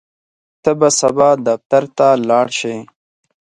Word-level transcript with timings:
ته 0.63 0.71
به 0.79 0.89
سبا 0.99 1.29
دفتر 1.47 1.83
ته 1.97 2.07
لاړ 2.29 2.47
شې؟ 2.57 2.75